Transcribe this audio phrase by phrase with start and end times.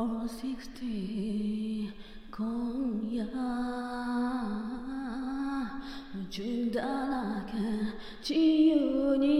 [0.00, 0.26] 今
[3.12, 3.22] 夜
[6.14, 7.52] 夢中だらけ
[8.26, 9.30] 自由に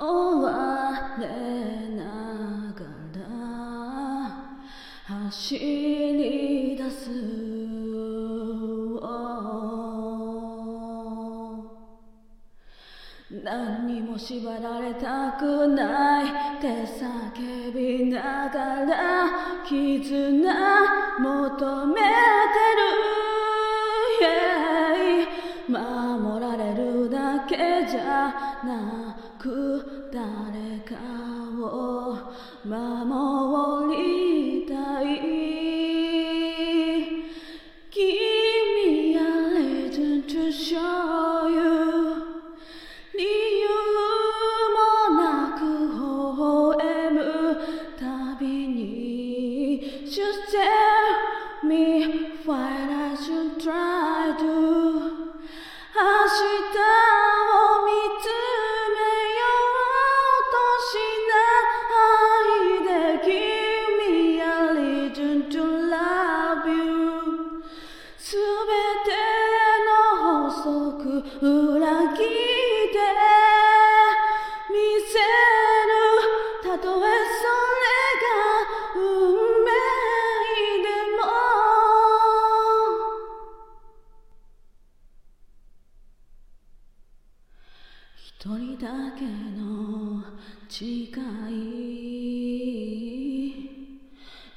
[0.00, 1.26] 追われ
[1.94, 3.20] ながら
[5.04, 7.53] 走り出す
[14.04, 16.28] も縛られたくないっ
[16.60, 19.30] て叫びながら
[19.66, 20.54] 絆
[21.18, 22.00] 求めて
[22.80, 22.92] る、
[25.70, 25.78] yeah、
[26.20, 27.56] 守られるだけ
[27.88, 30.94] じゃなく誰か
[31.58, 32.18] を
[32.62, 34.13] 守り
[76.74, 77.86] たとえそれ
[78.18, 78.34] が
[78.96, 79.00] 運
[79.64, 79.70] 命
[80.82, 81.22] でも。
[88.16, 88.22] 一
[88.58, 88.86] 人だ
[89.16, 89.22] け
[89.56, 89.62] の
[90.68, 91.54] 誓い。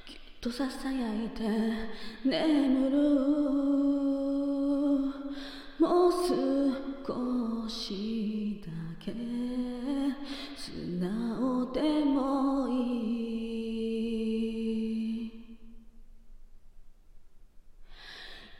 [0.08, 1.44] きっとささやいて
[2.26, 2.98] 眠る。
[5.80, 9.37] もう少しだけ。
[11.74, 13.18] でもいい。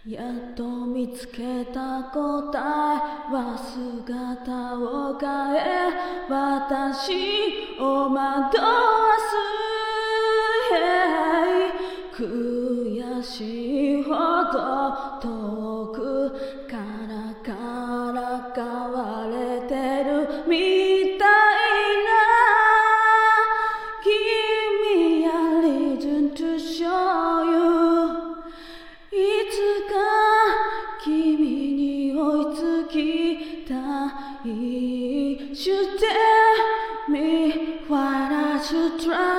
[0.08, 2.62] やっと見つけた答え
[3.34, 5.92] は姿を変え
[6.30, 7.12] 私
[7.78, 8.64] を惑わ
[9.20, 9.36] す、
[12.24, 14.10] 悔しいほ
[14.54, 14.56] ど
[15.22, 16.17] 遠く
[34.48, 39.37] い You tell me what I should try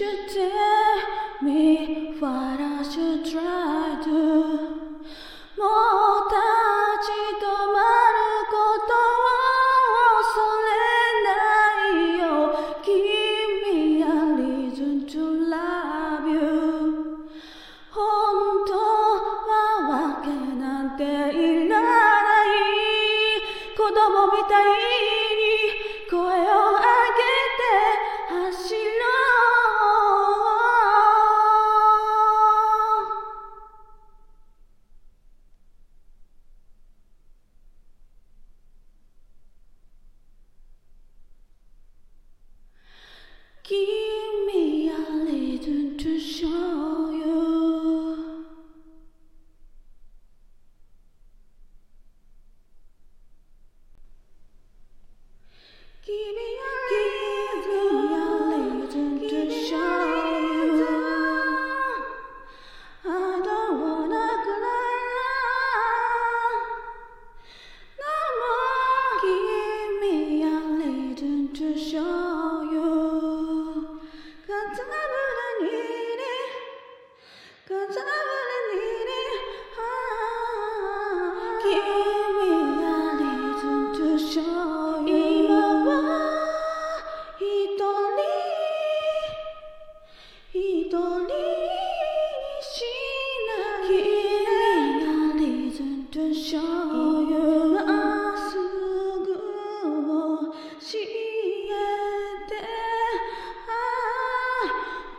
[0.00, 4.10] You tell me what I should try to
[5.60, 6.40] もう立
[7.04, 7.84] ち止ま
[8.16, 8.56] るこ
[8.88, 9.28] とを
[10.16, 10.72] 恐れ
[11.22, 11.28] な
[11.84, 12.24] いよ
[12.82, 14.08] 君や
[14.40, 17.28] reason to love you
[17.90, 18.00] 本
[18.66, 19.52] 当は
[19.90, 21.84] わけなんていらな
[22.44, 22.48] い
[23.76, 24.66] 子供みたい
[25.36, 25.44] に
[26.10, 26.69] 声を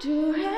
[0.01, 0.50] to him.